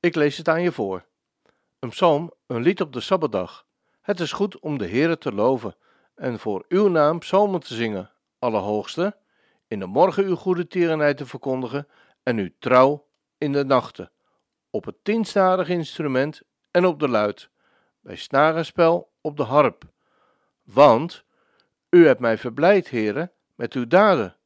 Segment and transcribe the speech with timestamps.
[0.00, 1.04] Ik lees het aan je voor.
[1.78, 3.66] Een psalm, een lied op de Sabbatdag.
[4.00, 5.76] Het is goed om de Heere te loven
[6.14, 9.16] en voor uw naam psalmen te zingen, Allerhoogste,
[9.66, 11.88] in de morgen uw goede tierenheid te verkondigen
[12.22, 13.06] en uw trouw
[13.38, 14.10] in de nachten,
[14.70, 17.50] op het tienstarig instrument en op de luid,
[18.00, 19.84] bij snarenspel op de harp.
[20.62, 21.24] Want
[21.90, 24.36] u hebt mij verblijd, Heere, met uw daden.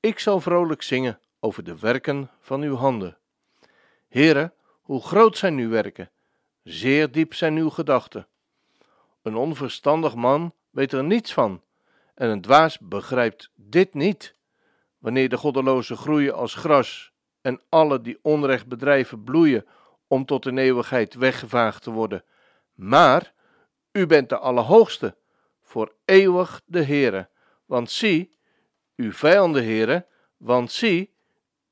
[0.00, 3.18] Ik zal vrolijk zingen over de werken van uw handen.
[4.08, 4.52] Heere,
[4.90, 6.10] hoe groot zijn uw werken,
[6.62, 8.26] zeer diep zijn uw gedachten.
[9.22, 11.62] Een onverstandig man weet er niets van,
[12.14, 14.34] en een dwaas begrijpt dit niet.
[14.98, 19.66] Wanneer de goddelozen groeien als gras, en alle die onrecht bedrijven bloeien
[20.06, 22.24] om tot in eeuwigheid weggevaagd te worden.
[22.74, 23.32] Maar
[23.92, 25.16] u bent de Allerhoogste,
[25.60, 27.28] voor eeuwig de Heere.
[27.66, 28.38] Want zie,
[28.96, 31.14] uw vijanden, Heere, want zie,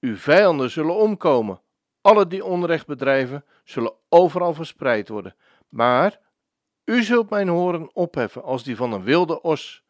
[0.00, 1.60] uw vijanden zullen omkomen.
[2.08, 5.34] Alle die onrecht bedrijven, zullen overal verspreid worden.
[5.68, 6.20] Maar
[6.84, 9.82] u zult mijn horen opheffen als die van een wilde os.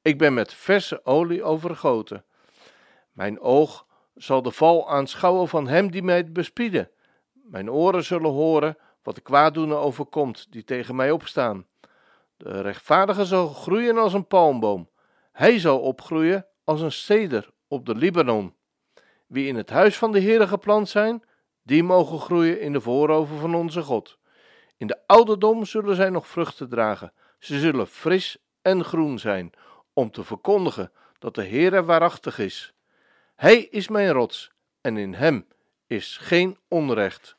[0.00, 2.24] Ik ben met verse olie overgoten.
[3.12, 6.90] Mijn oog zal de val aanschouwen van hem die mij bespieden.
[7.32, 11.66] Mijn oren zullen horen wat de kwaaddoener overkomt, die tegen mij opstaan.
[12.36, 14.88] De rechtvaardige zal groeien als een palmboom.
[15.32, 18.54] Hij zal opgroeien als een ceder op de Libanon.
[19.26, 21.22] Wie in het huis van de Heere geplant zijn,
[21.62, 24.18] die mogen groeien in de voorover van onze God.
[24.76, 27.12] In de ouderdom zullen zij nog vruchten dragen.
[27.38, 29.52] Ze zullen fris en groen zijn,
[29.92, 32.74] om te verkondigen dat de Heere waarachtig is.
[33.34, 35.46] Hij is mijn rots, en in hem
[35.86, 37.36] is geen onrecht.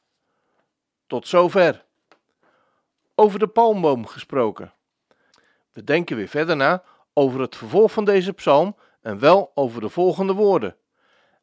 [1.08, 1.86] Tot zover.
[3.16, 4.74] Over de palmboom gesproken.
[5.72, 9.90] We denken weer verder na over het vervolg van deze psalm en wel over de
[9.90, 10.76] volgende woorden.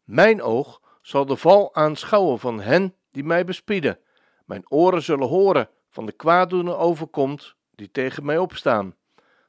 [0.04, 3.98] Mijn oog zal de val aanschouwen van hen die mij bespieden.
[4.44, 8.94] Mijn oren zullen horen van de kwaaddoener overkomt die tegen mij opstaan.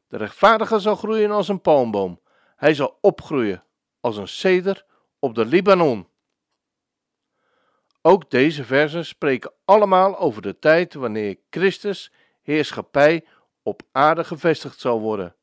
[0.08, 2.20] De rechtvaardige zal groeien als een palmboom.
[2.56, 3.64] Hij zal opgroeien
[4.00, 4.86] als een ceder
[5.20, 6.08] op de Libanon.
[8.02, 13.26] Ook deze versen spreken allemaal over de tijd wanneer Christus heerschappij
[13.64, 15.36] op aarde gevestigd zal worden.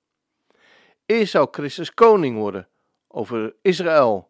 [1.06, 2.68] Eerst zal Christus koning worden
[3.08, 4.27] over Israël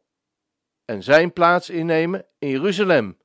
[0.88, 3.18] en zijn plaats innemen in Jeruzalem,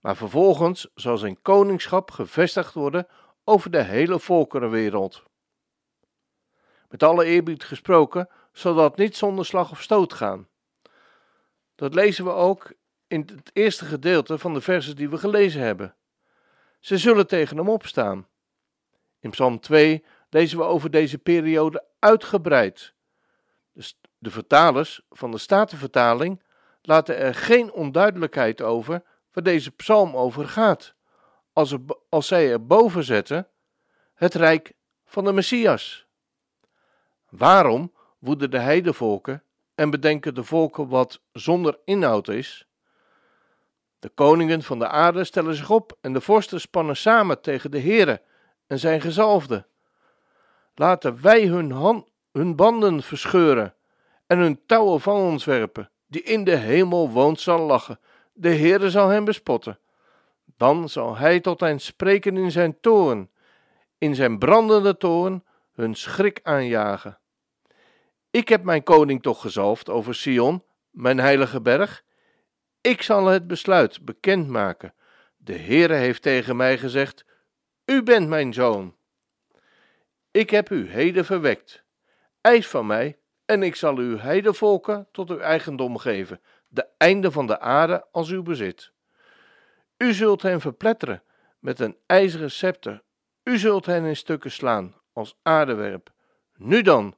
[0.00, 3.06] maar vervolgens zal zijn koningschap gevestigd worden
[3.44, 5.22] over de hele volkerenwereld.
[6.88, 10.48] Met alle eerbied gesproken zal dat niet zonder slag of stoot gaan.
[11.74, 12.72] Dat lezen we ook
[13.06, 15.94] in het eerste gedeelte van de versen die we gelezen hebben.
[16.80, 18.26] Ze zullen tegen hem opstaan.
[19.20, 22.94] In Psalm 2 lezen we over deze periode uitgebreid.
[24.18, 26.44] De vertalers van de Statenvertaling
[26.86, 29.02] laten er geen onduidelijkheid over
[29.32, 30.94] waar deze psalm over gaat,
[31.52, 33.48] als, er, als zij er boven zetten
[34.14, 34.72] het rijk
[35.04, 36.06] van de Messias.
[37.28, 39.42] Waarom woeden de heidevolken
[39.74, 42.66] en bedenken de volken wat zonder inhoud is?
[43.98, 47.80] De koningen van de aarde stellen zich op en de vorsten spannen samen tegen de
[47.80, 48.22] Heere
[48.66, 49.66] en zijn gezalfde.
[50.74, 53.74] Laten wij hun, hand, hun banden verscheuren
[54.26, 55.90] en hun touwen van ons werpen.
[56.06, 58.00] Die in de hemel woont zal lachen,
[58.32, 59.78] de Heere zal hem bespotten.
[60.56, 63.30] Dan zal hij tot hen spreken in zijn toren,
[63.98, 67.18] in zijn brandende toren hun schrik aanjagen.
[68.30, 72.04] Ik heb mijn koning toch gezalfd over Sion, mijn heilige berg.
[72.80, 74.94] Ik zal het besluit bekendmaken.
[75.36, 77.24] De Heere heeft tegen mij gezegd:
[77.84, 78.96] U bent mijn zoon.
[80.30, 81.84] Ik heb u heden verwekt.
[82.40, 87.46] Eis van mij en ik zal uw heidevolken tot uw eigendom geven, de einde van
[87.46, 88.92] de aarde als uw bezit.
[89.96, 91.22] U zult hen verpletteren
[91.58, 93.02] met een ijzeren scepter,
[93.42, 96.12] u zult hen in stukken slaan als aardewerp.
[96.56, 97.16] Nu dan,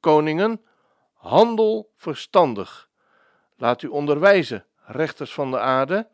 [0.00, 0.64] koningen,
[1.12, 2.88] handel verstandig.
[3.56, 6.08] Laat u onderwijzen, rechters van de aarde,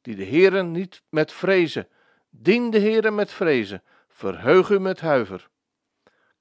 [0.00, 1.88] die de heren niet met vrezen.
[2.30, 5.48] Dien de heren met vrezen, verheug u met huiver.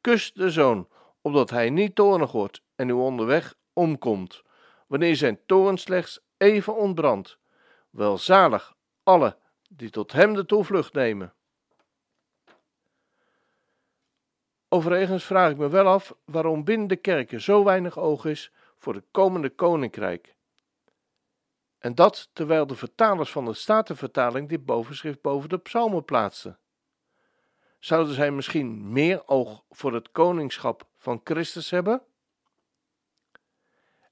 [0.02, 0.90] Kus de zoon,
[1.22, 4.44] opdat hij niet toornig wordt en u onderweg omkomt,
[4.88, 7.38] wanneer zijn toorn slechts even ontbrandt.
[7.90, 9.38] Welzalig alle
[9.70, 11.34] die tot Hem de toevlucht nemen.
[14.70, 18.94] Overigens vraag ik me wel af waarom binnen de kerken zo weinig oog is voor
[18.94, 20.36] het komende koninkrijk.
[21.78, 26.60] En dat terwijl de vertalers van de Statenvertaling dit bovenschrift boven de psalmen plaatsten.
[27.80, 32.02] Zouden zij misschien meer oog voor het koningschap van Christus hebben?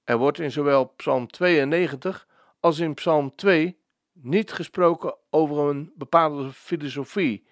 [0.05, 2.27] Er wordt in zowel Psalm 92
[2.59, 3.79] als in Psalm 2
[4.11, 7.47] niet gesproken over een bepaalde filosofie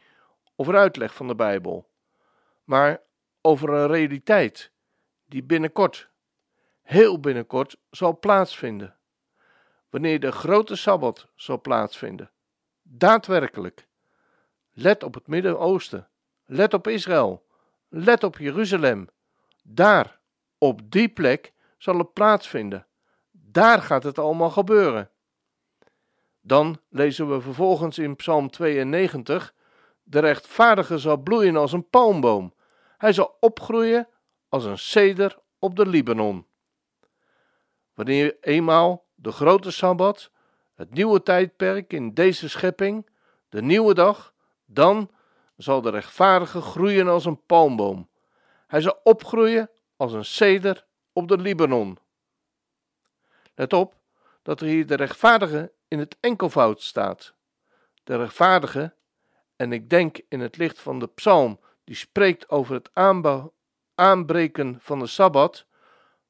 [0.56, 1.90] of uitleg van de Bijbel,
[2.64, 3.02] maar
[3.42, 4.72] over een realiteit
[5.26, 6.10] die binnenkort,
[6.82, 8.96] heel binnenkort, zal plaatsvinden.
[9.90, 12.32] Wanneer de grote sabbat zal plaatsvinden.
[12.82, 13.88] Daadwerkelijk.
[14.72, 16.08] Let op het Midden-Oosten.
[16.46, 17.46] Let op Israël.
[17.88, 19.10] Let op Jeruzalem.
[19.64, 20.20] Daar,
[20.58, 21.53] op die plek,
[21.84, 22.88] zal het plaatsvinden.
[23.32, 25.10] Daar gaat het allemaal gebeuren.
[26.42, 29.54] Dan lezen we vervolgens in Psalm 92:
[30.04, 32.54] De rechtvaardige zal bloeien als een palmboom.
[32.98, 34.08] Hij zal opgroeien
[34.50, 36.46] als een ceder op de Libanon.
[37.94, 40.32] Wanneer eenmaal de grote sabbat,
[40.76, 43.10] het nieuwe tijdperk in deze schepping,
[43.50, 44.34] de nieuwe dag,
[44.66, 45.12] dan
[45.58, 48.10] zal de rechtvaardige groeien als een palmboom.
[48.68, 51.98] Hij zal opgroeien als een ceder op de Libanon.
[53.56, 53.96] Let op
[54.42, 57.34] dat er hier de rechtvaardige in het enkelvoud staat.
[58.04, 58.94] De rechtvaardige,
[59.56, 62.90] en ik denk in het licht van de psalm die spreekt over het
[63.96, 65.66] aanbreken van de sabbat,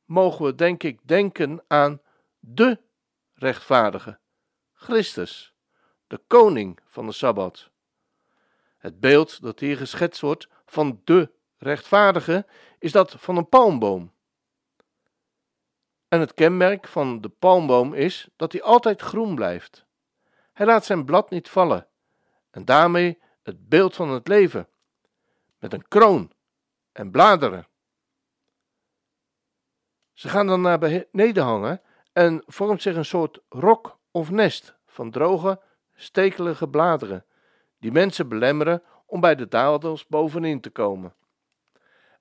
[0.06, 2.02] mogen we denk ik denken aan
[2.40, 2.80] de
[3.34, 4.20] rechtvaardige,
[4.74, 5.54] Christus,
[6.08, 7.70] de koning van de sabbat.
[8.78, 12.46] Het beeld dat hier geschetst wordt van de rechtvaardige
[12.80, 14.12] is dat van een palmboom.
[16.14, 19.86] En het kenmerk van de palmboom is dat hij altijd groen blijft.
[20.54, 21.88] Hij laat zijn blad niet vallen
[22.52, 24.68] en daarmee het beeld van het leven,
[25.60, 26.32] met een kroon
[26.92, 27.68] en bladeren.
[30.14, 31.82] Ze gaan dan naar beneden hangen
[32.12, 35.62] en vormt zich een soort rok of nest van droge,
[35.94, 37.26] stekelige bladeren,
[37.80, 41.16] die mensen belemmeren om bij de dadels bovenin te komen.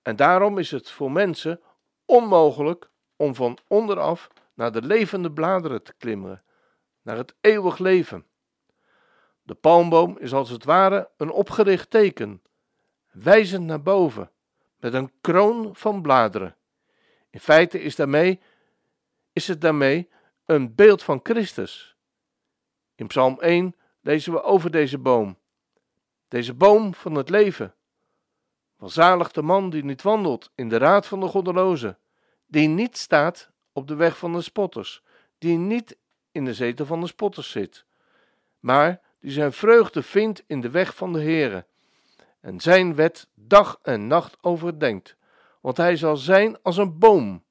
[0.03, 1.61] En daarom is het voor mensen
[2.05, 2.91] onmogelijk
[3.23, 6.43] om van onderaf naar de levende bladeren te klimmen,
[7.03, 8.27] naar het eeuwig leven.
[9.43, 12.43] De palmboom is als het ware een opgericht teken,
[13.11, 14.31] wijzend naar boven,
[14.77, 16.57] met een kroon van bladeren.
[17.31, 18.41] In feite is, daarmee,
[19.33, 20.09] is het daarmee
[20.47, 21.97] een beeld van Christus.
[22.95, 25.39] In Psalm 1 lezen we over deze boom.
[26.29, 27.75] Deze boom van het leven.
[28.77, 31.97] Welzalig de man die niet wandelt in de raad van de goddelozen,
[32.53, 35.03] die niet staat op de weg van de spotters,
[35.39, 35.97] die niet
[36.33, 37.85] in de zetel van de spotters zit,
[38.59, 41.67] maar die zijn vreugde vindt in de weg van de Heere,
[42.41, 45.17] en zijn wet dag en nacht overdenkt,
[45.61, 47.45] want hij zal zijn als een boom,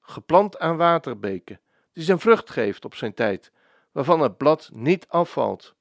[0.00, 1.60] geplant aan waterbeken,
[1.92, 3.52] die zijn vrucht geeft op zijn tijd,
[3.92, 5.74] waarvan het blad niet afvalt.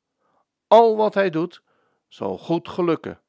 [0.67, 1.61] Al wat hij doet,
[2.07, 3.21] zal goed gelukken.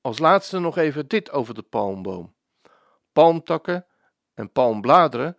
[0.00, 2.34] Als laatste nog even dit over de palmboom.
[3.12, 3.86] Palmtakken
[4.34, 5.36] en palmbladeren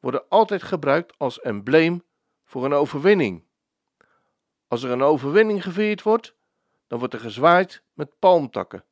[0.00, 2.04] worden altijd gebruikt als embleem
[2.44, 3.44] voor een overwinning.
[4.68, 6.34] Als er een overwinning gevierd wordt,
[6.86, 8.84] dan wordt er gezwaaid met palmtakken.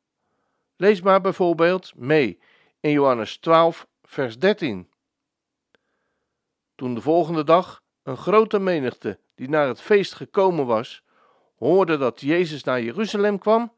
[0.76, 2.40] Lees maar bijvoorbeeld mee
[2.80, 4.90] in Johannes 12, vers 13.
[6.74, 11.02] Toen de volgende dag een grote menigte die naar het feest gekomen was,
[11.58, 13.72] hoorde dat Jezus naar Jeruzalem kwam,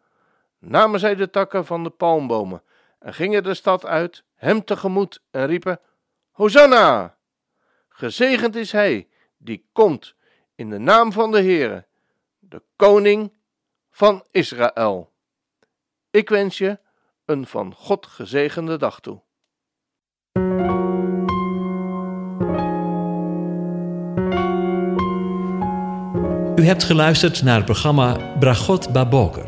[0.59, 2.63] namen zij de takken van de palmbomen
[2.99, 5.81] en gingen de stad uit, hem tegemoet en riepen:
[6.31, 7.17] Hosanna!
[7.89, 10.15] Gezegend is hij die komt
[10.55, 11.87] in de naam van de Heere,
[12.39, 13.33] de koning
[13.91, 15.13] van Israël.
[16.11, 16.79] Ik wens je
[17.25, 19.23] een van God gezegende dag toe.
[26.59, 29.48] U hebt geluisterd naar het programma Bragot Baboker.